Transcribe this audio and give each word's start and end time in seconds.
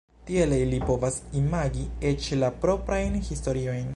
Tiele 0.27 0.55
ili 0.63 0.79
povas 0.85 1.19
imagi 1.41 1.85
eĉ 2.13 2.31
la 2.45 2.51
proprajn 2.65 3.21
historiojn. 3.31 3.89